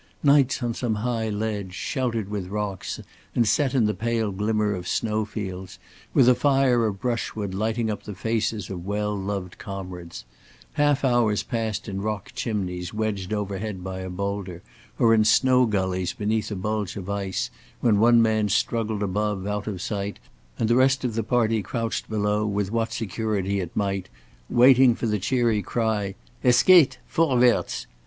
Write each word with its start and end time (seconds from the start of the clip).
Nights 0.23 0.63
on 0.63 0.73
some 0.73 0.95
high 0.95 1.29
ledge, 1.29 1.75
sheltered 1.75 2.27
with 2.27 2.47
rocks 2.47 2.99
and 3.35 3.47
set 3.47 3.75
in 3.75 3.85
the 3.85 3.93
pale 3.93 4.31
glimmer 4.31 4.73
of 4.73 4.87
snow 4.87 5.25
fields, 5.25 5.77
with 6.11 6.27
a 6.27 6.33
fire 6.33 6.87
of 6.87 6.99
brushwood 6.99 7.53
lighting 7.53 7.91
up 7.91 8.01
the 8.01 8.15
faces 8.15 8.71
of 8.71 8.83
well 8.83 9.15
loved 9.15 9.59
comrades; 9.59 10.25
half 10.73 11.05
hours 11.05 11.43
passed 11.43 11.87
in 11.87 12.01
rock 12.01 12.31
chimneys 12.33 12.91
wedged 12.95 13.31
overhead 13.31 13.83
by 13.83 13.99
a 13.99 14.09
boulder, 14.09 14.63
or 14.97 15.13
in 15.13 15.23
snow 15.23 15.67
gullies 15.67 16.13
beneath 16.13 16.49
a 16.49 16.55
bulge 16.55 16.95
of 16.97 17.07
ice, 17.07 17.51
when 17.79 17.99
one 17.99 18.23
man 18.23 18.49
struggled 18.49 19.03
above, 19.03 19.45
out 19.45 19.67
of 19.67 19.79
sight, 19.83 20.17
and 20.57 20.67
the 20.67 20.75
rest 20.75 21.03
of 21.05 21.13
the 21.13 21.21
party 21.21 21.61
crouched 21.61 22.09
below 22.09 22.43
with 22.43 22.71
what 22.71 22.91
security 22.91 23.59
it 23.59 23.75
might 23.77 24.09
waiting 24.49 24.95
for 24.95 25.05
the 25.05 25.19
cheery 25.19 25.61
cry, 25.61 26.15
"Es 26.43 26.63
geht. 26.63 26.97
Vorwärts!" 27.07 27.85